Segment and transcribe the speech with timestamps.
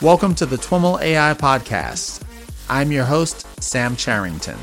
[0.00, 2.22] Welcome to the TWIML AI Podcast.
[2.70, 4.56] I'm your host, Sam Charrington.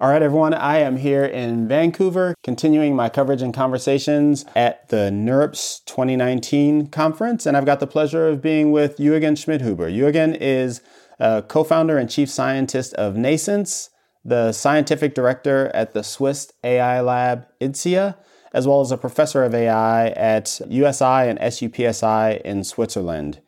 [0.00, 5.08] All right, everyone, I am here in Vancouver, continuing my coverage and conversations at the
[5.12, 7.46] NeurIPS 2019 conference.
[7.46, 9.96] And I've got the pleasure of being with Jürgen Schmidhuber.
[9.96, 10.80] Jürgen is
[11.20, 13.90] uh, a co founder and chief scientist of NNAISENSE,
[14.24, 18.16] the scientific director at the Swiss AI lab IDSIA,
[18.52, 23.40] as well as a professor of AI at USI and SUPSI in Switzerland.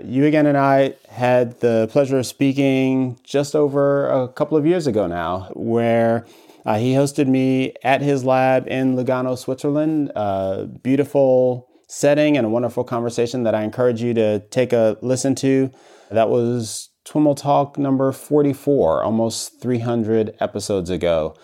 [0.00, 5.06] Jürgen and I had the pleasure of speaking just over a couple of years ago
[5.06, 6.26] now, where
[6.66, 10.10] uh, he hosted me at his lab in Lugano, Switzerland.
[10.16, 15.34] A beautiful setting and a wonderful conversation that I encourage you to take a listen
[15.36, 15.70] to.
[16.10, 21.36] That was TWIML Talk number 44, almost 300 episodes ago.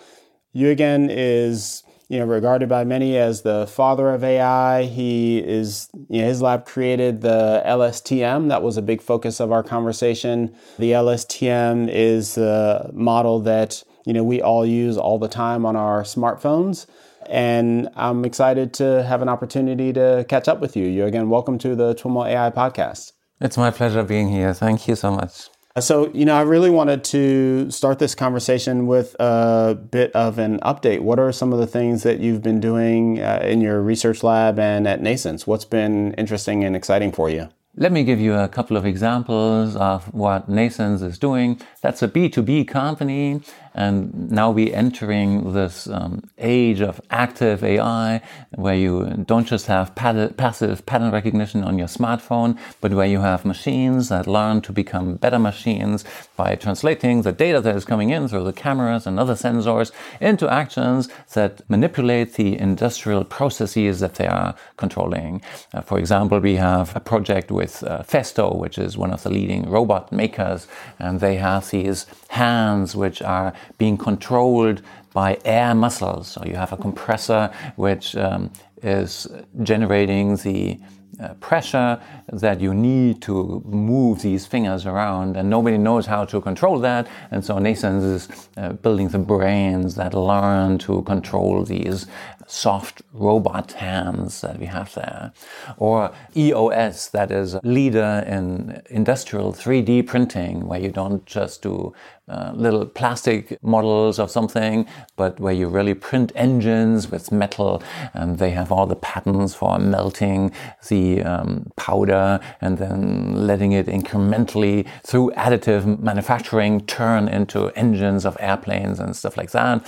[0.53, 4.83] Jürgen is you know, regarded by many as the father of AI.
[4.83, 8.49] He is, you know, his lab created the LSTM.
[8.49, 10.53] That was a big focus of our conversation.
[10.77, 15.75] The LSTM is a model that, you know, we all use all the time on
[15.75, 16.85] our smartphones.
[17.29, 20.85] And I'm excited to have an opportunity to catch up with you.
[20.87, 23.13] Jürgen, welcome to the TWIML AI podcast.
[23.39, 24.53] It's my pleasure being here.
[24.53, 25.49] Thank you so much.
[25.79, 30.59] So, you know, I really wanted to start this conversation with a bit of an
[30.59, 30.99] update.
[30.99, 34.59] What are some of the things that you've been doing uh, in your research lab
[34.59, 35.47] and at NNAISENSE?
[35.47, 37.49] What's been interesting and exciting for you?
[37.75, 41.59] Let me give you a couple of examples of what NNAISENSE is doing.
[41.81, 43.41] That's a B2B company
[43.73, 48.21] and now we're entering this um, age of active AI,
[48.55, 53.45] where you don't just have passive pattern recognition on your smartphone, but where you have
[53.45, 58.27] machines that learn to become better machines by translating the data that is coming in
[58.27, 59.91] through the cameras and other sensors
[60.21, 65.41] into actions that manipulate the industrial processes that they are controlling.
[65.73, 69.29] Uh, for example, we have a project with uh, Festo, which is one of the
[69.29, 70.67] leading robot makers,
[70.99, 74.81] and they have these hands which are being controlled
[75.13, 76.27] by air muscles.
[76.27, 78.51] So you have a compressor which um,
[78.81, 79.27] is
[79.61, 80.79] generating the
[81.19, 86.41] uh, pressure that you need to move these fingers around, and nobody knows how to
[86.41, 87.07] control that.
[87.29, 92.07] And so NNAISENSE is uh, building the brains that learn to control these
[92.47, 95.31] soft robot hands that we have there.
[95.77, 101.93] Or EOS, that is a leader in industrial 3D printing, where you don't just do
[102.27, 108.37] uh, little plastic models of something, but where you really print engines with metal, and
[108.37, 110.51] they have all the patterns for melting
[110.87, 118.37] the um, powder and then letting it incrementally through additive manufacturing turn into engines of
[118.39, 119.81] airplanes and stuff like that.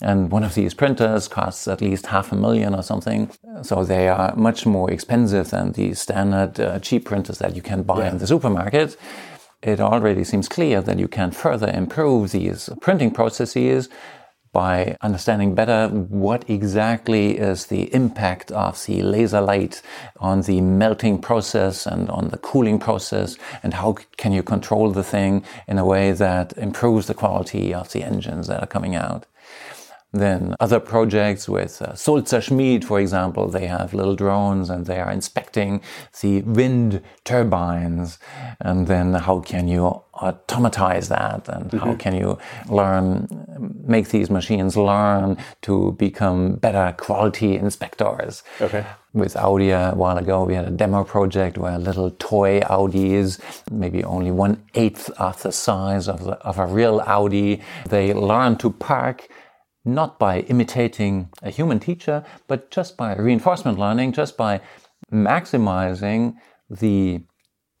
[0.00, 3.30] And one of these printers costs at least half a million or something,
[3.62, 7.82] so they are much more expensive than the standard uh, cheap printers that you can
[7.82, 8.10] buy yeah.
[8.10, 8.96] in the supermarket
[9.62, 13.88] it already seems clear that you can further improve these printing processes
[14.52, 19.80] by understanding better what exactly is the impact of the laser light
[20.18, 25.02] on the melting process and on the cooling process and how can you control the
[25.02, 29.24] thing in a way that improves the quality of the engines that are coming out.
[30.12, 35.00] Then other projects with uh, Sulzer Schmid, for example, they have little drones and they
[35.00, 35.80] are inspecting
[36.20, 38.18] the wind turbines.
[38.60, 41.78] And then how can you automatize that and mm-hmm.
[41.78, 43.26] how can you learn,
[43.86, 48.42] make these machines learn to become better quality inspectors.
[48.60, 48.84] Okay.
[49.14, 53.40] With Audi a while ago, we had a demo project where little toy Audis,
[53.70, 58.56] maybe only one eighth of the size of, the, of a real Audi, they learn
[58.58, 59.28] to park
[59.84, 64.60] not by imitating a human teacher, but just by reinforcement learning, just by
[65.12, 66.34] maximizing
[66.70, 67.22] the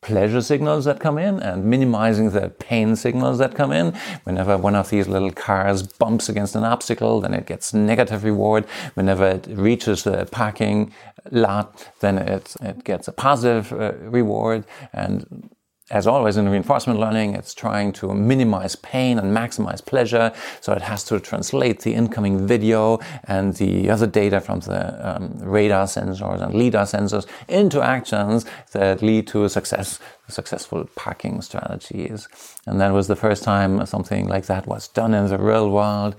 [0.02, 3.94] pleasure signals that come in and minimizing the pain signals that come in.
[4.24, 8.64] Whenever one of these little cars bumps against an obstacle, then it gets negative reward.
[8.94, 10.92] Whenever it reaches the parking
[11.30, 14.64] lot, then it, it gets a positive uh, reward.
[14.92, 15.50] And
[15.92, 20.32] as always in reinforcement learning, it's trying to minimize pain and maximize pleasure.
[20.62, 25.38] So it has to translate the incoming video and the other data from the um,
[25.38, 32.26] radar sensors and LIDAR sensors into actions that lead to success, successful parking strategies.
[32.66, 36.16] And that was the first time something like that was done in the real world.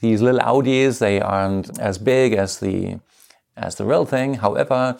[0.00, 3.00] These little Audis, they aren't as big as the,
[3.54, 4.34] as the real thing.
[4.34, 4.96] However,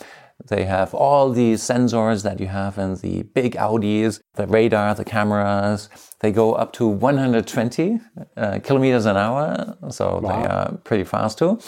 [0.49, 5.05] They have all these sensors that you have in the big Audis, the radar, the
[5.05, 5.89] cameras.
[6.21, 8.01] They go up to 120
[8.37, 10.21] uh, kilometers an hour, so wow.
[10.21, 11.59] they are pretty fast too.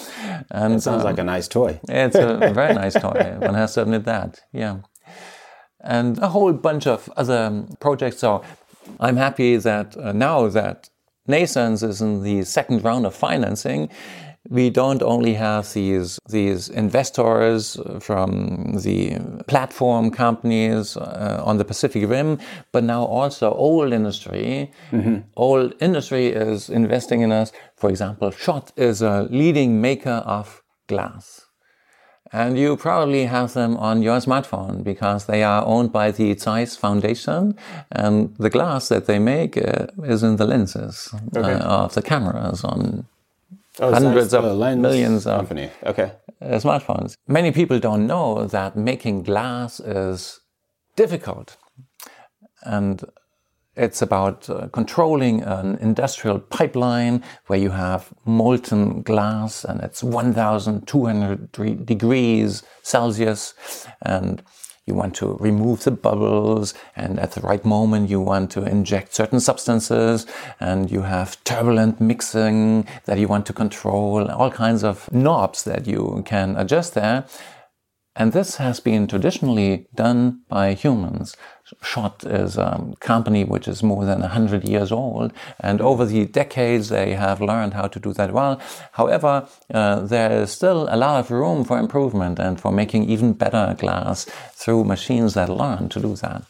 [0.51, 1.81] And it sounds um, like a nice toy.
[1.89, 3.37] it's a very nice toy.
[3.39, 4.41] One has to admit that.
[4.53, 4.79] Yeah,
[5.81, 8.19] and a whole bunch of other projects.
[8.19, 8.43] So
[9.01, 10.91] I'm happy that uh, now that
[11.29, 13.89] NNAISENSE is in the second round of financing,
[14.49, 22.09] we don't only have these these investors from the platform companies uh, on the Pacific
[22.09, 22.39] Rim,
[22.73, 24.73] but now also old industry.
[24.91, 25.19] Mm-hmm.
[25.37, 27.53] Old industry is investing in us.
[27.77, 31.47] For example, Schott is a leading maker of glass.
[32.35, 36.77] And you probably have them on your smartphone because they are owned by the Zeiss
[36.77, 37.55] Foundation,
[37.91, 41.53] and the glass that they make uh, is in the lenses okay.
[41.53, 43.07] uh, of the cameras on
[43.81, 44.45] oh, hundreds of
[44.79, 45.71] millions of company.
[45.85, 46.13] Okay.
[46.41, 47.15] Uh, smartphones.
[47.27, 50.41] Many people don't know that making glass is
[50.97, 51.57] difficult,
[52.63, 53.05] and
[53.75, 61.87] it's about uh, controlling an industrial pipeline where you have molten glass and it's 1200
[61.87, 63.55] degrees Celsius
[64.03, 64.43] and
[64.87, 69.15] you want to remove the bubbles and at the right moment you want to inject
[69.15, 70.27] certain substances
[70.59, 75.87] and you have turbulent mixing that you want to control all kinds of knobs that
[75.87, 77.25] you can adjust there
[78.15, 81.37] and this has been traditionally done by humans.
[81.81, 86.91] Schott is a company which is more than 100 years old, and over the decades
[86.91, 88.61] they have learned how to do that well.
[88.93, 93.33] However, uh, there is still a lot of room for improvement and for making even
[93.33, 96.43] better glass through machines that learn to do that.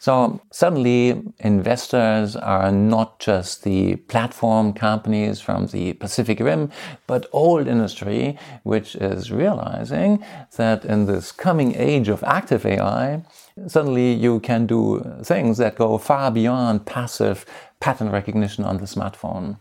[0.00, 6.70] So suddenly investors are not just the platform companies from the Pacific Rim,
[7.08, 10.24] but old industry, which is realizing
[10.56, 13.24] that in this coming age of active AI,
[13.66, 17.44] suddenly you can do things that go far beyond passive
[17.80, 19.58] pattern recognition on the smartphone.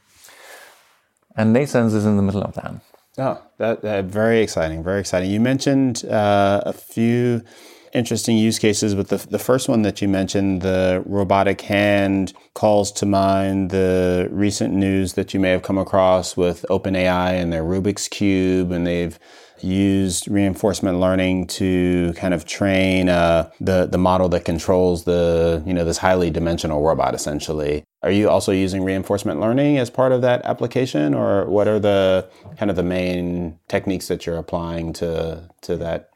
[1.36, 2.74] And NNAISENSE is in the middle of that.
[3.20, 5.32] Oh, that, that very exciting, very exciting.
[5.32, 7.42] You mentioned uh, a few
[7.94, 12.92] interesting use cases, but the, the first one that you mentioned, the robotic hand, calls
[12.94, 17.64] to mind the recent news that you may have come across with OpenAI and their
[17.64, 19.20] Rubik's Cube, and they've
[19.62, 25.74] used reinforcement learning to kind of train uh, the the model that controls the you
[25.74, 27.84] know this highly dimensional robot essentially.
[28.04, 32.30] Are you also using reinforcement learning as part of that application, or what are the
[32.58, 36.12] kind of the main techniques that you're applying to to that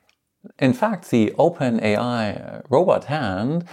[0.59, 3.65] in fact, the OpenAI robot hand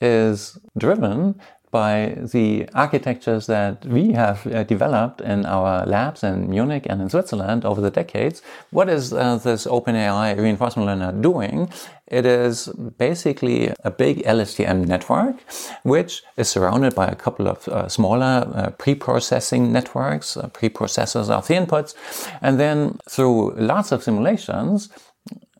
[0.00, 1.40] is driven
[1.70, 7.08] by the architectures that we have uh, developed in our labs in Munich and in
[7.10, 8.40] Switzerland over the decades.
[8.70, 11.70] What is uh, this OpenAI reinforcement learner doing?
[12.06, 15.36] It is basically a big LSTM network,
[15.82, 21.48] which is surrounded by a couple of uh, smaller uh, pre-processing networks, uh, pre-processors of
[21.48, 21.94] the inputs.
[22.40, 24.88] And then through lots of simulations,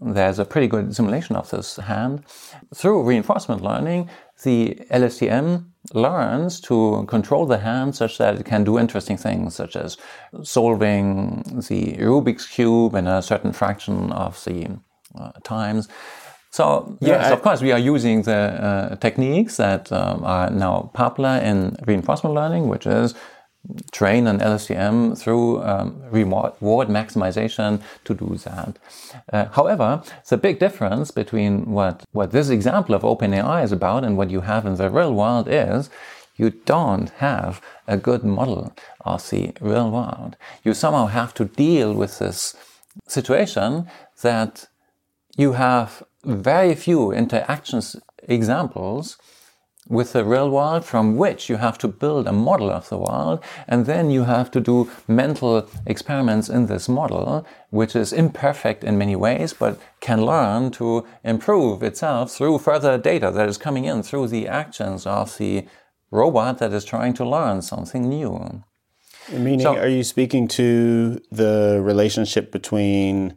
[0.00, 2.22] there's a pretty good simulation of this hand.
[2.74, 4.10] Through reinforcement learning,
[4.42, 5.64] the LSTM
[5.94, 9.96] learns to control the hand such that it can do interesting things, such as
[10.42, 14.68] solving the Rubik's Cube in a certain fraction of the
[15.18, 15.88] uh, times.
[16.50, 20.50] So, yeah, yes, I, of course, we are using the uh, techniques that um, are
[20.50, 23.14] now popular in reinforcement learning, which is
[23.92, 28.78] train an LSTM through um, reward maximization to do that.
[29.32, 34.16] Uh, however, the big difference between what, what this example of OpenAI is about and
[34.16, 35.90] what you have in the real world is
[36.36, 40.36] you don't have a good model of the real world.
[40.64, 42.54] You somehow have to deal with this
[43.08, 43.88] situation
[44.22, 44.66] that
[45.36, 47.96] you have very few interactions
[48.28, 49.16] examples
[49.88, 53.38] with the real world from which you have to build a model of the world
[53.68, 58.98] and then you have to do mental experiments in this model which is imperfect in
[58.98, 64.02] many ways but can learn to improve itself through further data that is coming in
[64.02, 65.66] through the actions of the
[66.10, 68.62] robot that is trying to learn something new.
[69.30, 73.36] Meaning so, are you speaking to the relationship between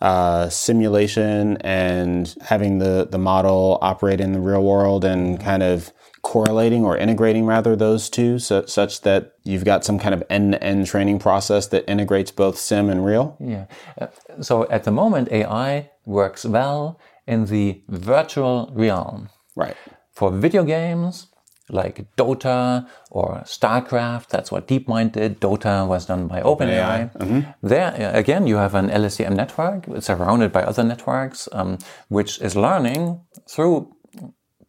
[0.00, 5.92] uh, simulation and having the, the model operate in the real world and kind of
[6.22, 10.86] correlating or integrating rather those two so, such that you've got some kind of end-to-end
[10.86, 13.36] training process that integrates both sim and real?
[13.40, 13.66] Yeah.
[14.00, 14.08] Uh,
[14.40, 19.30] so at the moment ai works well in the virtual realm.
[19.56, 19.76] Right.
[20.12, 21.28] For video games
[21.70, 24.28] like Dota or StarCraft.
[24.28, 25.40] That's what DeepMind did.
[25.40, 27.12] Dota was done by OpenAI.
[27.16, 27.66] Mm-hmm.
[27.66, 29.88] There, again, you have an LSTM network.
[29.88, 33.94] It's surrounded by other networks, um, which is learning through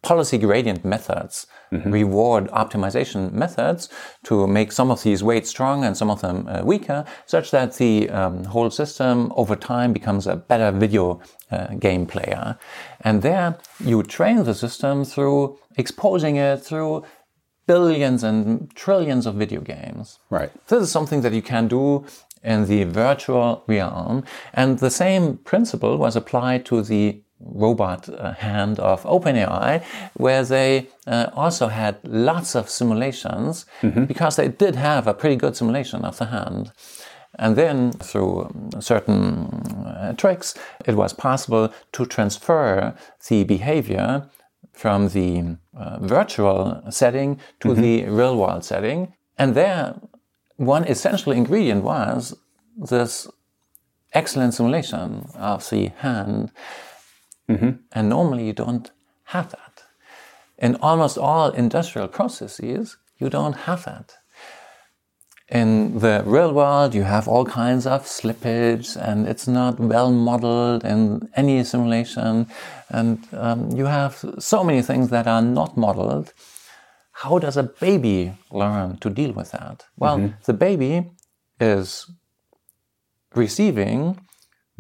[0.02, 1.92] policy gradient methods, mm-hmm.
[1.92, 3.90] reward optimization methods
[4.24, 7.74] to make some of these weights strong and some of them uh, weaker, such that
[7.76, 11.20] the um, whole system over time becomes a better video
[11.52, 12.58] uh, game player.
[13.02, 17.04] And there you train the system through exposing it through
[17.68, 20.20] billions and trillions of video games.
[20.30, 20.52] Right.
[20.68, 22.06] This is something that you can do
[22.44, 24.24] in the virtual realm.
[24.54, 29.84] And the same principle was applied to the robot uh, hand of OpenAI,
[30.16, 34.06] where they uh, also had lots of simulations mm-hmm.
[34.06, 36.72] because they did have a pretty good simulation of the hand.
[37.38, 39.46] And then, through um, certain
[39.86, 40.56] uh, tricks,
[40.86, 42.96] it was possible to transfer
[43.28, 44.28] the behavior
[44.82, 46.58] from the uh, virtual
[46.90, 47.82] setting to mm-hmm.
[47.82, 49.14] the real world setting.
[49.38, 49.96] And there,
[50.58, 52.36] one essential ingredient was
[52.92, 53.28] this
[54.14, 56.52] excellent simulation of the hand
[57.50, 57.70] Mm-hmm.
[57.92, 58.92] And normally you don't
[59.26, 59.84] have that.
[60.58, 64.14] In almost all industrial processes, you don't have that.
[65.52, 70.84] In the real world, you have all kinds of slippage and it's not well modeled
[70.84, 72.48] in any simulation.
[72.90, 76.34] And um, you have so many things that are not modeled.
[77.14, 79.86] How does a baby learn to deal with that?
[79.98, 80.36] Well, mm-hmm.
[80.46, 81.12] the baby
[81.60, 82.10] is
[83.34, 84.20] receiving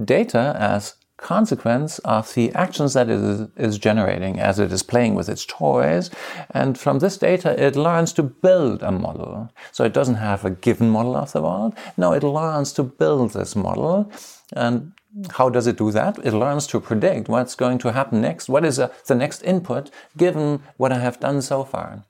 [0.03, 5.29] data as consequence of the actions that it is, generating as it is playing with
[5.29, 6.09] its toys.
[6.51, 9.51] And from this data, it learns to build a model.
[9.71, 11.75] So it doesn't have a given model of the world.
[11.97, 14.11] No, it learns to build this model.
[14.53, 14.93] And
[15.31, 16.17] how does it do that?
[16.23, 18.47] It learns to predict what's going to happen next.
[18.47, 22.05] What is a, uh, the next input given what I have done so far?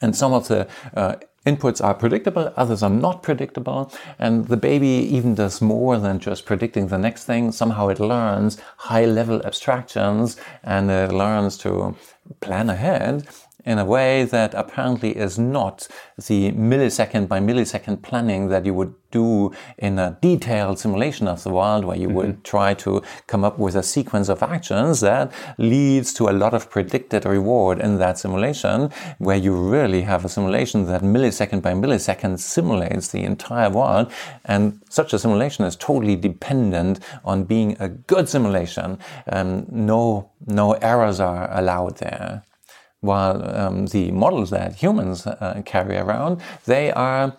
[0.00, 4.86] And some of the uh, Inputs are predictable, others are not predictable, and the baby
[4.86, 7.50] even does more than just predicting the next thing.
[7.50, 11.96] Somehow it learns high level abstractions and it learns to
[12.40, 13.26] plan ahead
[13.64, 15.88] in a way that apparently is not
[16.26, 21.50] the millisecond by millisecond planning that you would do in a detailed simulation of the
[21.50, 22.16] world where you mm-hmm.
[22.16, 26.54] would try to come up with a sequence of actions that leads to a lot
[26.54, 31.72] of predicted reward in that simulation where you really have a simulation that millisecond by
[31.72, 34.10] millisecond simulates the entire world.
[34.46, 38.98] And such a simulation is totally dependent on being a good simulation.
[39.26, 42.42] And no no errors are allowed there
[43.02, 47.36] while um, the models that humans uh, carry around, they are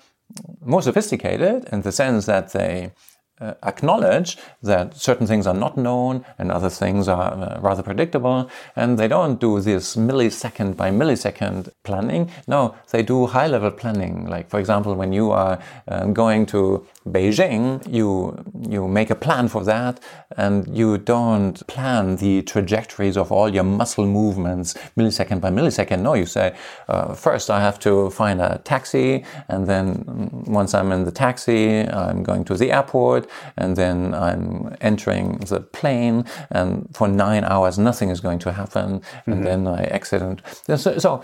[0.62, 2.92] more sophisticated in the sense that they
[3.40, 8.50] uh, acknowledge that certain things are not known and other things are uh, rather predictable,
[8.76, 12.30] and they don't do this millisecond by millisecond planning.
[12.48, 14.28] No, they do high level planning.
[14.28, 18.38] Like, for example, when you are uh, going to Beijing, you,
[18.70, 20.00] you make a plan for that,
[20.38, 26.02] and you don't plan the trajectories of all your muscle movements millisecond by millisecond.
[26.02, 26.56] No, you say,
[26.88, 30.06] uh, first I have to find a taxi, and then
[30.48, 33.23] once I'm in the taxi, I'm going to the airport
[33.58, 39.02] and then I'm entering the plane, and for nine hours nothing is going to happen,
[39.26, 39.44] and mm-hmm.
[39.44, 40.22] then I exit.
[40.22, 40.42] And
[40.80, 41.24] so, so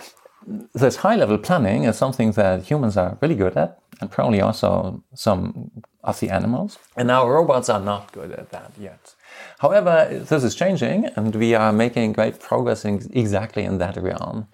[0.73, 5.03] this high level planning is something that humans are really good at, and probably also
[5.13, 5.71] some
[6.03, 6.79] of the animals.
[6.95, 9.15] And our robots are not good at that yet.
[9.59, 14.47] However, this is changing, and we are making great progress in exactly in that realm.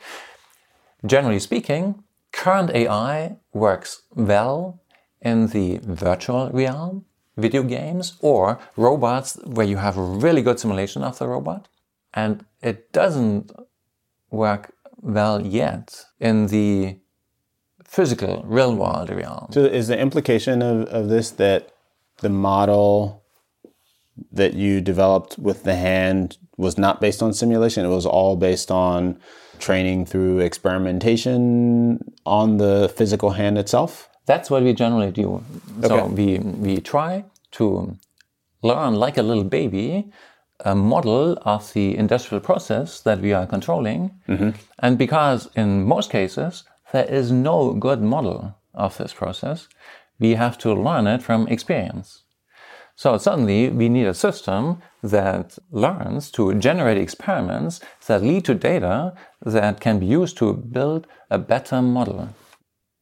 [1.05, 4.81] Generally speaking, current AI works well
[5.21, 7.05] in the virtual realm,
[7.38, 11.68] video games or robots where you have a really good simulation of the robot.
[12.13, 13.51] And it doesn't
[14.32, 17.00] work well yet in the
[17.84, 19.48] physical, real world realm.
[19.51, 21.72] So, is the implication of, of this that
[22.20, 23.24] the model
[24.32, 27.86] that you developed with the hand was not based on simulation?
[27.86, 29.20] It was all based on
[29.60, 34.10] training through experimentation on the physical hand itself?
[34.25, 35.44] That's what we generally do.
[35.79, 35.88] Okay.
[35.88, 37.98] So we, we try to
[38.62, 40.12] learn like a little baby
[40.62, 44.12] a model of the industrial process that we are controlling.
[44.27, 44.51] Mm-hmm.
[44.79, 49.67] And because in most cases there is no good model of this process,
[50.20, 52.24] we have to learn it from experience.
[52.96, 59.13] So suddenly we need a system that learns to generate experiments that lead to data
[59.46, 62.29] that can be used to build a better model.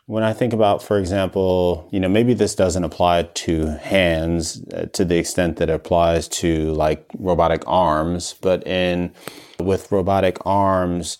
[0.06, 4.88] When I think about, for example, you know, maybe this doesn't apply to hands uh,
[4.94, 9.14] to the extent that it applies to like robotic arms, but in
[9.60, 11.20] with robotic arms,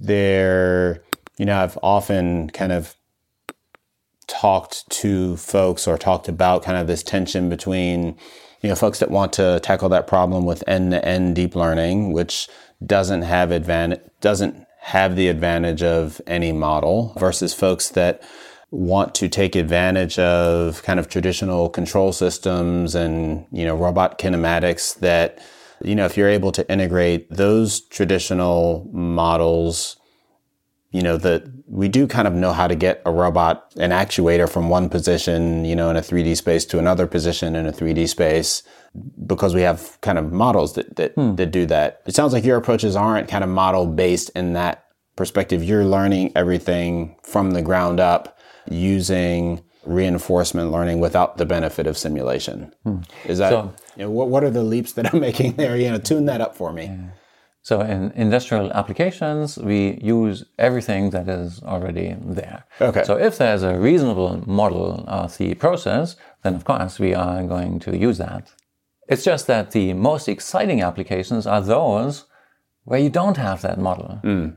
[0.00, 1.04] there,
[1.38, 2.96] you know, I've often kind of
[4.26, 8.16] talked to folks or talked about kind of this tension between,
[8.62, 12.12] you know, folks that want to tackle that problem with end to end deep learning,
[12.12, 12.48] which
[12.84, 18.22] doesn't have advantage, doesn't have the advantage of any model versus folks that
[18.70, 24.98] want to take advantage of kind of traditional control systems and, you know, robot kinematics
[25.00, 25.38] that,
[25.84, 29.98] you know, if you're able to integrate those traditional models,
[30.90, 34.48] you know, that we do kind of know how to get a robot, an actuator
[34.48, 38.08] from one position, you know, in a 3D space to another position in a 3D
[38.08, 38.62] space
[39.26, 41.34] because we have kind of models that, that, hmm.
[41.34, 42.00] that do that.
[42.06, 45.62] It sounds like your approaches aren't kind of model based in that perspective.
[45.62, 48.38] You're learning everything from the ground up
[48.70, 52.72] using reinforcement learning without the benefit of simulation.
[52.84, 53.00] Hmm.
[53.26, 55.76] Is that, so, you know, what, what are the leaps that I'm making there?
[55.76, 56.84] You know, tune that up for me.
[56.84, 56.96] Yeah.
[57.68, 62.64] So in industrial applications, we use everything that is already there.
[62.80, 63.04] Okay.
[63.04, 67.78] So if there's a reasonable model of the process, then of course we are going
[67.80, 68.44] to use that.
[69.06, 72.24] It's just that the most exciting applications are those
[72.84, 74.18] where you don't have that model.
[74.24, 74.56] Mm.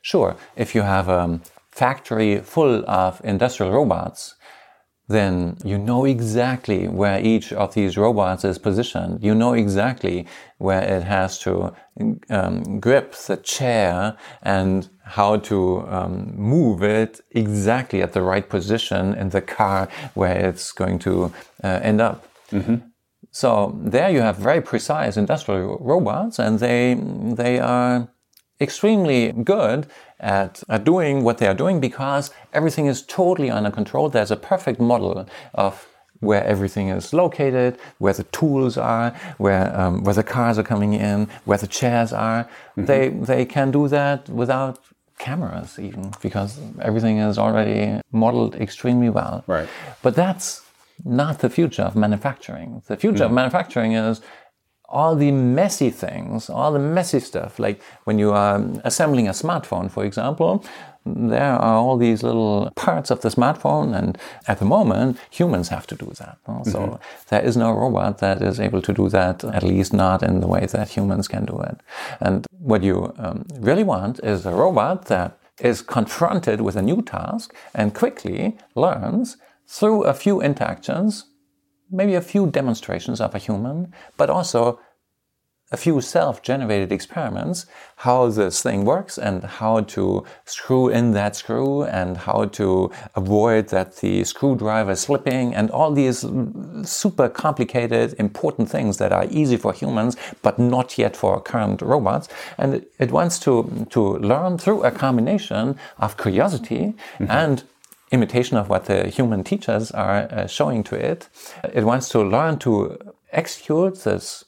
[0.00, 1.38] Sure, if you have a
[1.70, 4.34] factory full of industrial robots,
[5.12, 9.22] then you know exactly where each of these robots is positioned.
[9.22, 10.26] You know exactly
[10.58, 11.74] where it has to
[12.30, 19.14] um, grip the chair and how to um, move it exactly at the right position
[19.14, 21.32] in the car where it's going to
[21.64, 22.26] uh, end up.
[22.50, 22.76] Mm-hmm.
[23.30, 28.08] So there you have very precise industrial robots, and they they are
[28.60, 29.86] extremely good
[30.20, 34.08] at, at doing what they are doing because everything is totally under control.
[34.08, 35.88] There's a perfect model of
[36.20, 40.94] where everything is located, where the tools are, where um, where the cars are coming
[40.94, 42.44] in, where the chairs are.
[42.44, 42.84] Mm-hmm.
[42.84, 44.78] They they can do that without
[45.18, 49.44] cameras even because everything is already modeled extremely well.
[49.46, 49.68] Right.
[50.02, 50.62] But that's
[51.04, 52.82] not the future of manufacturing.
[52.86, 53.26] The future mm.
[53.26, 54.20] of manufacturing is
[54.92, 59.90] all the messy things, all the messy stuff, like when you are assembling a smartphone,
[59.90, 60.64] for example,
[61.04, 65.86] there are all these little parts of the smartphone, and at the moment, humans have
[65.88, 66.38] to do that.
[66.64, 66.96] So mm-hmm.
[67.30, 70.46] there is no robot that is able to do that, at least not in the
[70.46, 71.80] way that humans can do it.
[72.20, 77.02] And what you um, really want is a robot that is confronted with a new
[77.02, 79.36] task and quickly learns
[79.66, 81.24] through a few interactions
[81.92, 84.80] maybe a few demonstrations of a human, but also
[85.72, 91.84] a few self-generated experiments how this thing works and how to screw in that screw
[91.84, 96.26] and how to avoid that the screwdriver slipping and all these
[96.84, 102.28] super complicated important things that are easy for humans but not yet for current robots
[102.58, 107.30] and it wants to to learn through a combination of curiosity mm-hmm.
[107.30, 107.64] and
[108.12, 111.28] imitation of what the human teachers are uh, showing to it.
[111.72, 112.98] It wants to learn to
[113.32, 114.44] execute this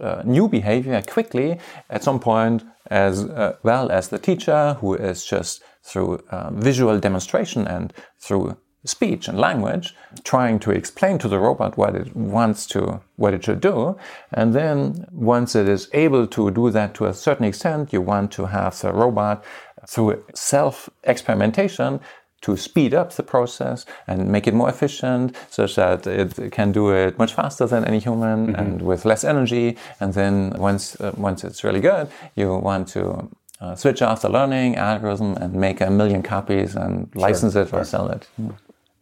[0.00, 1.58] uh, new behavior quickly
[1.90, 6.98] at some point as uh, well as the teacher who is just through uh, visual
[6.98, 9.94] demonstration and through speech and language
[10.24, 13.96] trying to explain to the robot what it wants to what it should do
[14.32, 18.32] and then once it is able to do that to a certain extent you want
[18.32, 19.44] to have the robot
[19.86, 22.00] through self experimentation
[22.42, 26.90] to speed up the process and make it more efficient such that it can do
[26.90, 28.60] it much faster than any human mm-hmm.
[28.60, 29.76] and with less energy.
[30.00, 34.28] And then once, uh, once it's really good, you want to uh, switch off the
[34.28, 37.84] learning algorithm and make a million copies and license sure, it or sure.
[37.84, 38.28] sell it.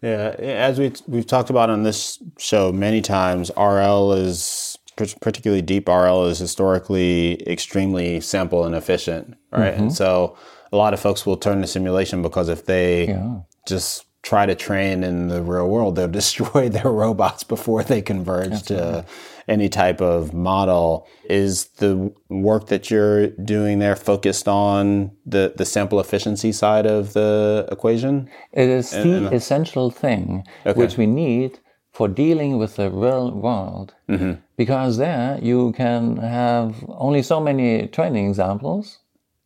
[0.02, 0.34] Yeah.
[0.38, 5.88] yeah, as we, we've talked about on this show many times, RL is particularly deep
[5.88, 9.72] RL is historically extremely simple and efficient, right?
[9.72, 9.82] Mm-hmm.
[9.82, 10.36] And so
[10.72, 13.40] a lot of folks will turn to simulation because if they yeah.
[13.66, 18.52] just try to train in the real world, they'll destroy their robots before they converge
[18.52, 19.02] Absolutely.
[19.02, 19.06] to
[19.48, 21.06] any type of model.
[21.24, 27.14] Is the work that you're doing there focused on the, the sample efficiency side of
[27.14, 28.28] the equation?
[28.52, 30.78] It is and, the and, essential thing okay.
[30.78, 31.58] which we need
[31.92, 33.94] for dealing with the real world.
[34.08, 34.40] Mm-hmm.
[34.56, 38.98] Because there you can have only so many training examples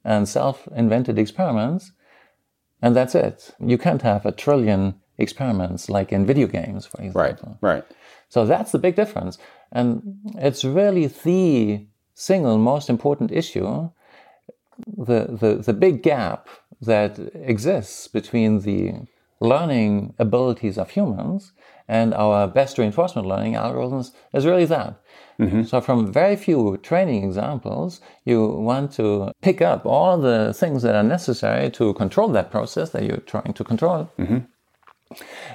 [0.04, 1.92] and self-invented experiments,
[2.82, 3.54] and that's it.
[3.58, 7.58] You can't have a trillion experiments like in video games, for example.
[7.60, 7.84] Right, right.
[8.28, 9.38] So that's the big difference.
[9.72, 13.90] And it's really the single most important issue,
[14.86, 16.48] the, the, the big gap
[16.80, 19.06] that exists between the
[19.40, 21.52] learning abilities of humans
[21.88, 25.00] and our best reinforcement learning algorithms is really that.
[25.38, 25.64] Mm-hmm.
[25.64, 30.94] So, from very few training examples, you want to pick up all the things that
[30.94, 34.10] are necessary to control that process that you're trying to control.
[34.18, 34.38] Mm-hmm.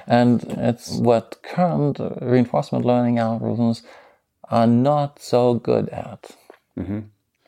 [0.06, 3.82] And it's what current reinforcement learning algorithms
[4.50, 6.36] are not so good at.
[6.78, 7.00] Mm-hmm.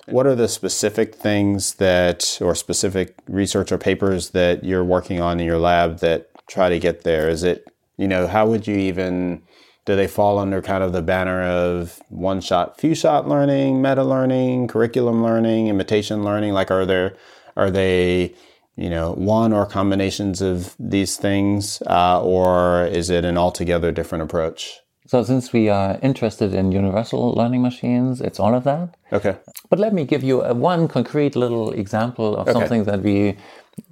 [0.06, 5.38] What are the specific things that, or specific research or papers that you're working on
[5.38, 7.28] in your lab that try to get there?
[7.28, 7.66] Is it,
[7.96, 9.42] you know, how would you even,
[9.84, 14.04] do they fall under kind of the banner of one shot, few shot learning, meta
[14.04, 16.52] learning, curriculum learning, imitation learning?
[16.52, 17.16] Like, are there,
[17.56, 18.34] are they,
[18.76, 24.22] you know, one or combinations of these things, uh, or is it an altogether different
[24.22, 24.78] approach?
[25.06, 28.96] So, since we are interested in universal learning machines, it's all of that.
[29.12, 29.36] Okay.
[29.68, 32.52] But let me give you a, one concrete little example of okay.
[32.52, 33.36] something that we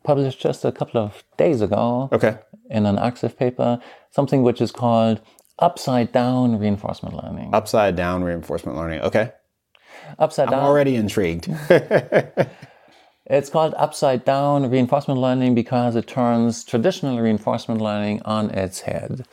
[0.05, 2.09] published just a couple of days ago.
[2.12, 2.38] Okay.
[2.70, 3.81] In an ArXiv paper,
[4.12, 5.20] something which is called
[5.61, 7.51] upside down reinforcement learning.
[7.53, 9.01] Upside down reinforcement learning.
[9.01, 9.33] Okay.
[10.18, 10.61] Upside down.
[10.61, 11.49] I'm already intrigued.
[13.31, 19.25] It's called upside down reinforcement learning because it turns traditional reinforcement learning on its head.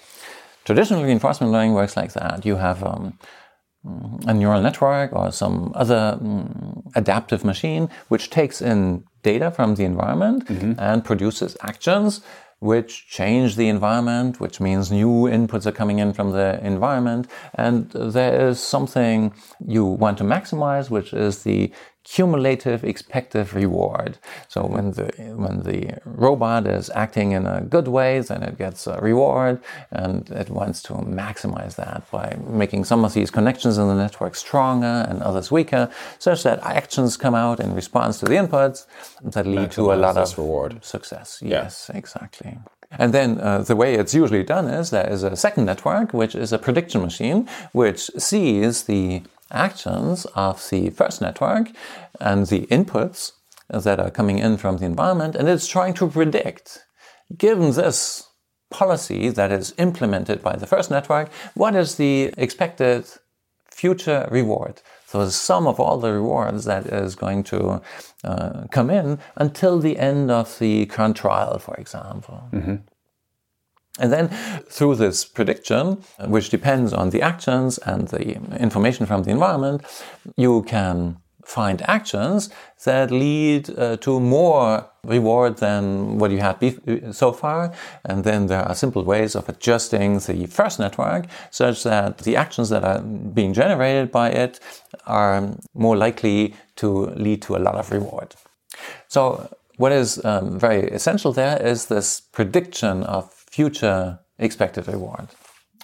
[0.66, 2.46] Traditional reinforcement learning works like that.
[2.46, 3.18] You have um,
[4.28, 9.84] a neural network or some other um, adaptive machine which takes in data from the
[9.84, 10.74] environment mm-hmm.
[10.78, 12.22] and produces actions
[12.60, 17.28] which change the environment, which means new inputs are coming in from the environment.
[17.54, 19.34] And there is something
[19.65, 21.72] you want to maximize, which is the
[22.08, 24.17] cumulative expected reward.
[24.48, 28.88] So when the when the robot is acting in a good way, then it gets
[28.88, 29.60] a reward,
[29.91, 34.36] and it wants to maximize that by making some of these connections in the network
[34.36, 38.86] stronger and others weaker, such that actions come out in response to the inputs
[39.22, 41.39] that lead to a lot of reward success.
[41.41, 41.98] Yes, yeah.
[41.98, 42.58] exactly.
[42.91, 46.36] And then uh, the way it's usually done is there is a second network, which
[46.36, 51.72] is a prediction machine, which sees the actions of the first network
[52.20, 53.34] and the inputs
[53.70, 56.86] that are coming in from the environment, and it's trying to predict,
[57.38, 58.28] given this
[58.70, 63.06] policy that is implemented by the first network, what is the expected
[63.72, 64.82] future reward?
[65.06, 67.82] So the sum of all the rewards that is going to
[68.24, 72.44] uh, come in until the end of the current trial, for example.
[72.52, 72.76] Mm-hmm.
[74.00, 74.30] And then
[74.70, 79.84] through this prediction, which depends on the actions and the information from the environment,
[80.36, 82.50] you can find actions
[82.84, 86.58] that lead uh, to more reward than what you had
[87.16, 87.74] so far.
[88.04, 92.68] And then there are simple ways of adjusting the first network such that the actions
[92.70, 94.60] that are being generated by it
[95.06, 98.36] are more likely to lead to a lot of reward.
[99.08, 105.28] So what is um, very essential there is this prediction of future expected reward.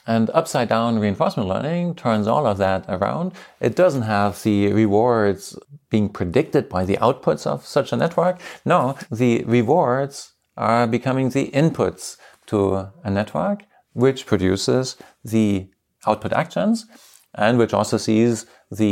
[0.05, 3.31] And upside down reinforcement learning turns all of that around.
[3.67, 5.57] It doesn't have the rewards
[5.89, 8.35] being predicted by the outputs of such a network.
[8.63, 13.59] No, the rewards are becoming the inputs to a network,
[13.93, 15.69] which produces the
[16.05, 16.85] output actions
[17.33, 18.91] and which also sees the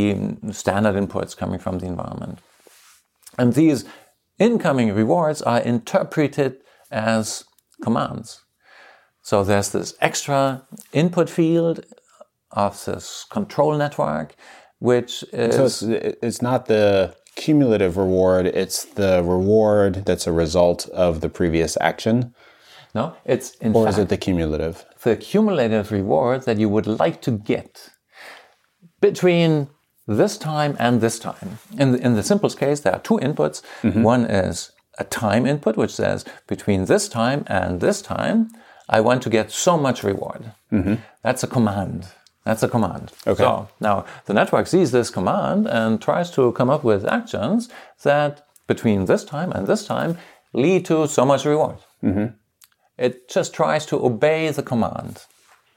[0.51, 2.39] standard inputs coming from the environment.
[3.37, 3.85] And these
[4.39, 6.57] incoming rewards are interpreted
[6.89, 7.43] as
[7.83, 8.41] commands.
[9.21, 11.85] So there's this extra input field
[12.51, 14.35] of this control network,
[14.79, 15.55] which is.
[15.55, 15.81] So it's,
[16.21, 22.33] it's not the cumulative reward, it's the reward that's a result of the previous action.
[22.93, 24.85] No, it's in Or fact, is it the cumulative?
[25.03, 27.89] The cumulative reward that you would like to get
[28.99, 29.69] between
[30.07, 31.59] this time and this time.
[31.77, 33.61] In the, in the simplest case, there are two inputs.
[33.81, 34.03] Mm-hmm.
[34.03, 38.49] One is a time input, which says between this time and this time,
[38.89, 40.51] I want to get so much reward.
[40.71, 40.95] Mm-hmm.
[41.23, 42.07] That's a command.
[42.43, 43.11] That's a command.
[43.27, 43.43] Okay.
[43.43, 47.69] So now the network sees this command and tries to come up with actions
[48.03, 50.17] that between this time and this time
[50.53, 51.77] lead to so much reward.
[52.03, 52.27] Mm-hmm.
[52.97, 55.25] It just tries to obey the command.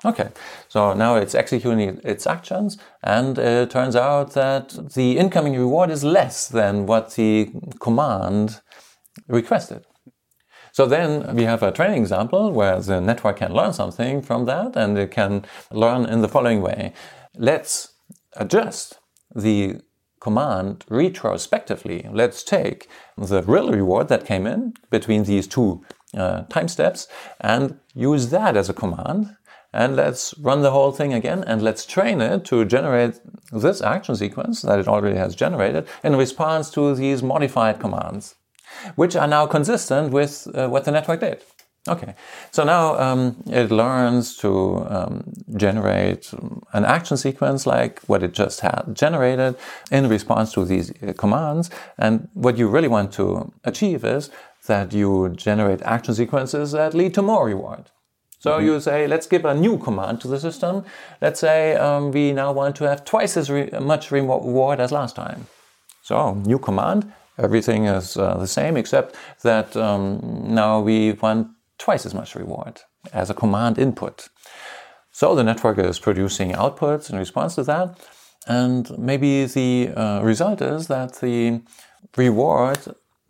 [0.04, 0.28] Okay,
[0.68, 6.04] so now it's executing its actions, and it turns out that the incoming reward is
[6.04, 8.60] less than what the command
[9.28, 9.86] requested.
[10.74, 14.74] So then we have a training example where the network can learn something from that
[14.74, 16.92] and it can learn in the following way.
[17.36, 17.94] Let's
[18.32, 18.98] adjust
[19.32, 19.76] the
[20.18, 22.08] command retrospectively.
[22.10, 27.06] Let's take the real reward that came in between these two uh, time steps
[27.40, 29.36] and use that as a command.
[29.72, 33.20] And let's run the whole thing again and let's train it to generate
[33.52, 38.34] this action sequence that it already has generated in response to these modified commands
[38.96, 41.42] which are now consistent with uh, what the network did.
[41.86, 42.14] Okay,
[42.50, 46.32] so now um, it learns to um, generate
[46.72, 49.54] an action sequence like what it just had generated
[49.90, 51.68] in response to these uh, commands.
[51.98, 54.30] And what you really want to achieve is
[54.66, 57.90] that you generate action sequences that lead to more reward.
[58.38, 58.66] So mm-hmm.
[58.66, 60.84] you say, let's give a new command to the system.
[61.20, 65.16] Let's say um, we now want to have twice as re- much reward as last
[65.16, 65.48] time.
[66.02, 72.06] So new command, everything is uh, the same except that um, now we want twice
[72.06, 72.80] as much reward
[73.12, 74.28] as a command input.
[75.10, 77.98] So the network is producing outputs in response to that.
[78.46, 81.62] And maybe the uh, result is that the
[82.16, 82.78] reward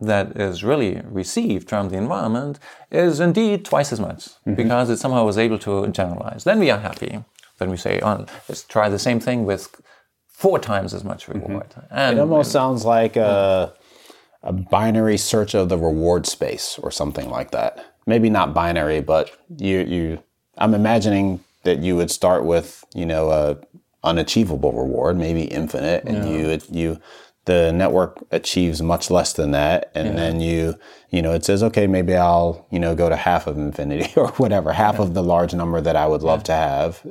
[0.00, 2.58] that is really received from the environment
[2.90, 4.54] is indeed twice as much mm-hmm.
[4.54, 6.44] because it somehow was able to generalize.
[6.44, 7.24] Then we are happy.
[7.58, 9.80] Then we say, oh, let's try the same thing with
[10.26, 11.40] four times as much mm-hmm.
[11.40, 11.70] reward.
[11.70, 11.94] Mm-hmm.
[11.94, 13.72] And, it almost and, sounds like a,
[14.44, 19.30] a binary search of the reward space or something like that maybe not binary, but
[19.56, 20.22] you you
[20.58, 23.58] I'm imagining that you would start with you know a
[24.02, 26.36] unachievable reward, maybe infinite, and yeah.
[26.36, 27.00] you you
[27.46, 30.14] the network achieves much less than that, and yeah.
[30.14, 30.78] then you
[31.10, 34.28] you know it says okay maybe I'll you know go to half of infinity or
[34.32, 35.02] whatever half yeah.
[35.02, 37.02] of the large number that I would love to have.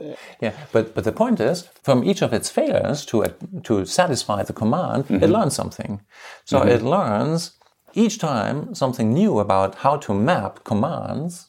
[0.42, 3.26] Yeah, but but the point is from each of its failures to
[3.64, 5.24] to satisfy the command, mm-hmm.
[5.24, 6.02] it learns something.
[6.46, 6.70] So mm-hmm.
[6.70, 7.52] it learns
[7.94, 11.48] each time something new about how to map commands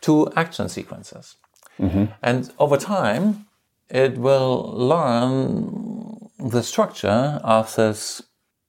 [0.00, 1.36] to action sequences.
[1.78, 2.04] Mm-hmm.
[2.22, 3.46] And over time,
[3.90, 8.22] it will learn the structure of this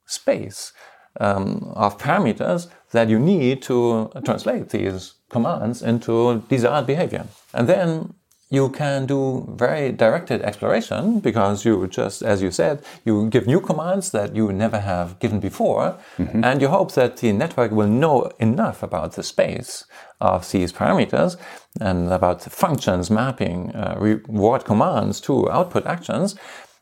[0.05, 0.73] space
[1.19, 7.25] um, of parameters that you need to translate these commands into desired behavior.
[7.53, 8.13] And then
[8.51, 13.59] you can do very directed exploration because you just, as you said, you give new
[13.59, 16.43] commands that you never have given before, mm-hmm.
[16.43, 19.85] and you hope that the network will know enough about the space
[20.21, 21.37] of these parameters
[21.81, 26.35] and about the functions mapping uh, reward commands to output actions.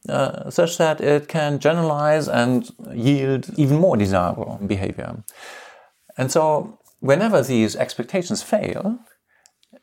[0.09, 5.23] Uh, such that it can generalize and yield even more desirable behavior.
[6.17, 8.99] And so, whenever these expectations fail,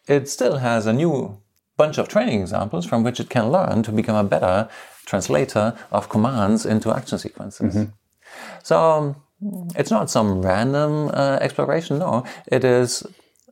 [0.07, 1.41] it still has a new
[1.79, 4.69] bunch of training examples from which it can learn to become a better
[5.07, 7.75] translator of commands into action sequences.
[7.75, 7.91] Mm-hmm.
[8.63, 9.17] So
[9.75, 12.25] it's not some random uh, exploration, no.
[12.47, 13.07] It is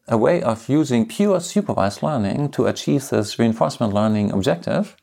[0.06, 4.96] a way of using pure supervised learning to achieve this reinforcement learning objective,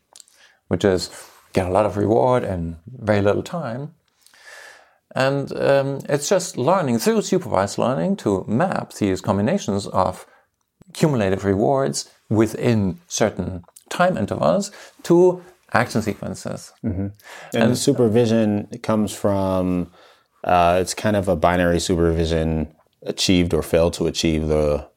[0.68, 1.10] which is
[1.56, 3.94] get a lot of reward in very little time.
[5.16, 10.28] And um, it's just learning through supervised learning to map these combinations of
[10.92, 14.72] cumulative rewards within certain time intervals
[15.04, 15.42] to
[15.72, 16.74] action sequences.
[16.84, 17.08] Mm-hmm.
[17.54, 19.92] And, and, the supervision comes from
[20.44, 24.90] uh, it's kind of a binary supervision achieved or failed to achieve the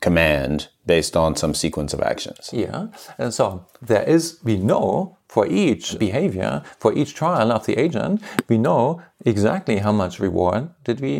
[0.00, 2.50] command based on some sequence of actions.
[2.52, 2.88] Yeah.
[3.18, 8.22] And so there is, we know for each behavior, for each trial of the agent,
[8.48, 11.14] we know exactly how much reward did we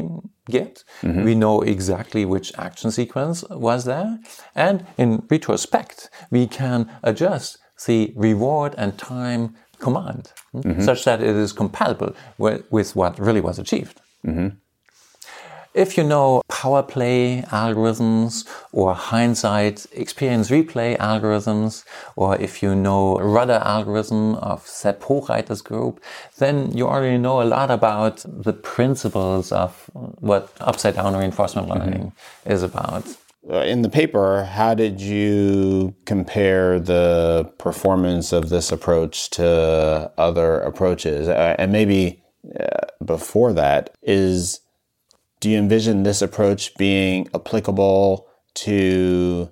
[0.48, 0.85] get.
[1.03, 1.24] Mm-hmm.
[1.24, 4.20] We know exactly which action sequence was there.
[4.55, 10.81] And in retrospect, we can adjust the reward and time command mm-hmm.
[10.81, 14.00] such that it is compatible with, with what really was achieved.
[14.24, 14.48] Mm-hmm.
[15.74, 21.84] If you know power play algorithms or hindsight experience replay algorithms,
[22.14, 26.00] or if you know RUDDER algorithm of Sepp Hochreiter's group,
[26.38, 31.78] then you already know a lot about the principles of what upside down reinforcement mm-hmm.
[31.80, 32.52] learning mm-hmm.
[32.52, 33.04] is about.
[33.50, 40.60] Uh, in the paper, how did you compare the performance of this approach to other
[40.60, 41.28] approaches?
[41.28, 42.22] Uh, and maybe
[42.58, 44.60] uh, before that, is
[45.44, 49.50] do you envision this approach being applicable to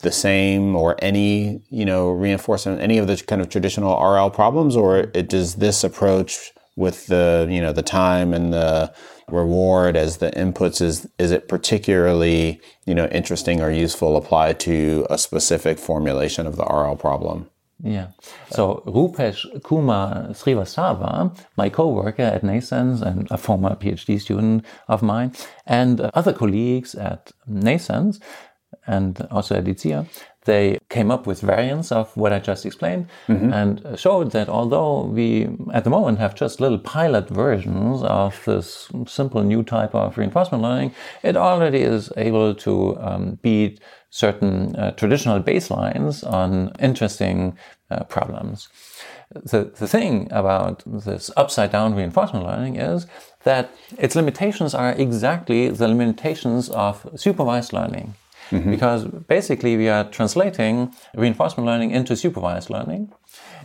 [0.00, 4.74] the same or any you know reinforcement any of the kind of traditional RL problems?
[4.74, 8.92] Or it, does this approach with the you know the time and the
[9.28, 15.06] reward as the inputs is is it particularly you know interesting or useful applied to
[15.08, 17.48] a specific formulation of the RL problem
[17.82, 18.08] yeah.
[18.50, 25.32] So Rupesh Kumar Srivastava, my co-worker at NNAISENSE and a former PhD student of mine,
[25.66, 28.20] and other colleagues at NNAISENSE
[28.86, 30.06] and also at IDSIA,
[30.44, 33.52] they came up with variants of what I just explained mm-hmm.
[33.52, 38.88] and showed that although we at the moment have just little pilot versions of this
[39.06, 43.80] simple new type of reinforcement learning, it already is able to um, beat
[44.10, 47.56] certain uh, traditional baselines on interesting
[47.90, 48.68] uh, problems.
[49.30, 53.06] The, the thing about this upside down reinforcement learning is
[53.44, 58.14] that its limitations are exactly the limitations of supervised learning.
[58.60, 63.12] Because basically we are translating reinforcement learning into supervised learning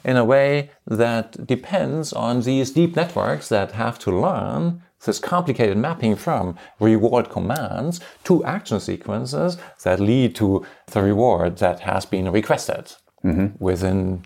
[0.04, 5.78] in a way that depends on these deep networks that have to learn this complicated
[5.78, 12.32] mapping from reward commands to action sequences that lead to the reward that has been
[12.32, 13.48] requested mm-hmm.
[13.60, 14.24] within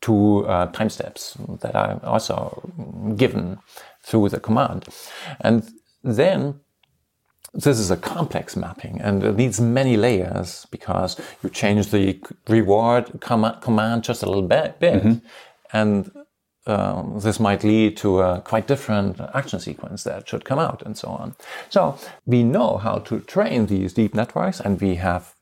[0.00, 2.70] two uh, time steps that are also
[3.16, 3.58] given
[4.02, 4.86] through the command.
[5.40, 5.68] And
[6.02, 6.60] then
[7.54, 13.20] this is a complex mapping and it needs many layers because you change the reward
[13.20, 15.26] com- command just a little bit, bit mm-hmm.
[15.72, 16.10] and
[16.66, 20.96] um, this might lead to a quite different action sequence that should come out and
[20.96, 21.36] so on.
[21.68, 25.34] So we know how to train these deep networks and we have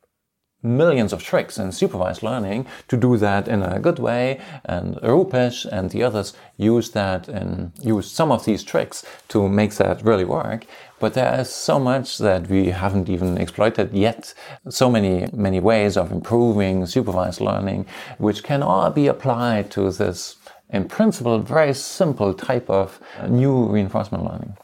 [0.62, 4.40] millions of tricks in supervised learning to do that in a good way.
[4.64, 9.74] And Rupesh and the others use that and use some of these tricks to make
[9.74, 10.66] that really work.
[11.00, 14.34] But there is so much that we haven't even exploited yet.
[14.68, 17.86] So many, many ways of improving supervised learning,
[18.18, 20.36] which can all be applied to this,
[20.70, 24.56] in principle, very simple type of new reinforcement learning.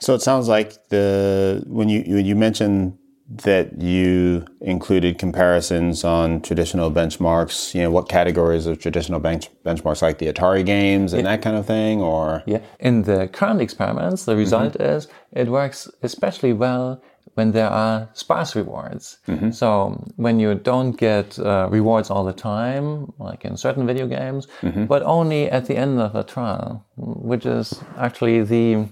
[0.00, 6.42] So it sounds like the when you when you mentioned that you included comparisons on
[6.42, 11.22] traditional benchmarks you know what categories of traditional bench, benchmarks like the atari games and
[11.22, 11.30] yeah.
[11.30, 14.82] that kind of thing or yeah in the current experiments the result mm-hmm.
[14.82, 19.50] is it works especially well when there are sparse rewards mm-hmm.
[19.50, 24.46] so when you don't get uh, rewards all the time like in certain video games
[24.60, 24.84] mm-hmm.
[24.84, 28.86] but only at the end of a trial which is actually the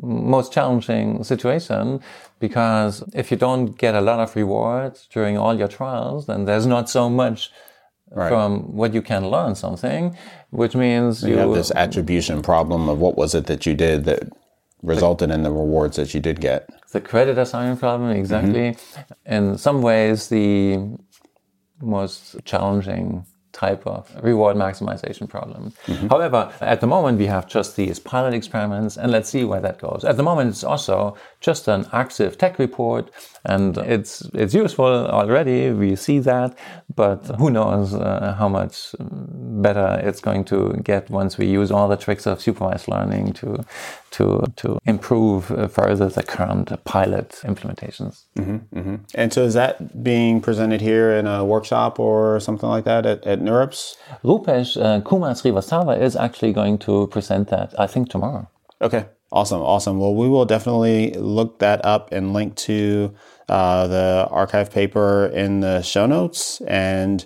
[0.00, 2.00] most challenging situation
[2.40, 6.66] because if you don't get a lot of rewards during all your trials, then there's
[6.66, 7.50] not so much
[8.10, 8.28] right.
[8.28, 10.16] from what you can learn something,
[10.50, 14.04] which means you, you, have this attribution problem of what was it that you did
[14.04, 14.28] that
[14.82, 16.68] resulted the, in the rewards that you did get.
[16.90, 18.72] The credit assignment problem, exactly.
[18.72, 19.32] Mm-hmm.
[19.32, 20.80] In some ways, the
[21.80, 25.72] most challenging type of reward maximization problem.
[25.86, 26.08] Mm-hmm.
[26.08, 29.78] However, at the moment we have just these pilot experiments and let's see where that
[29.78, 30.04] goes.
[30.04, 33.10] At the moment it's also just an arXiv tech report
[33.44, 35.70] and it's it's useful already.
[35.70, 36.56] We see that,
[36.94, 41.88] but who knows uh, how much better it's going to get once we use all
[41.88, 43.64] the tricks of supervised learning to
[44.12, 48.24] to to improve further the current pilot implementations.
[48.36, 48.96] Mm-hmm, mm-hmm.
[49.14, 53.26] And so, is that being presented here in a workshop or something like that at,
[53.26, 53.96] at NeurIPS?
[54.24, 57.74] Rupesh uh, Kumar Srivastava is actually going to present that.
[57.78, 58.48] I think tomorrow.
[58.80, 59.98] Okay, awesome, awesome.
[59.98, 63.14] Well, we will definitely look that up and link to
[63.48, 67.24] uh, the arXiv paper in the show notes and.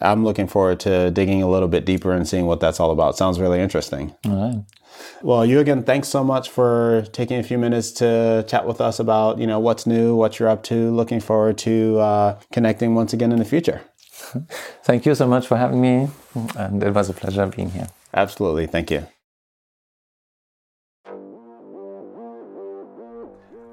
[0.00, 3.16] I'm looking forward to digging a little bit deeper and seeing what that's all about.
[3.16, 4.14] Sounds really interesting.
[4.26, 4.64] All right.
[5.22, 9.38] Well, Jürgen, thanks so much for taking a few minutes to chat with us about
[9.38, 10.90] you know what's new, what you're up to.
[10.90, 13.82] Looking forward to uh, connecting once again in the future.
[14.84, 16.08] Thank you so much for having me,
[16.56, 17.88] and it was a pleasure being here.
[18.14, 19.06] Absolutely, thank you.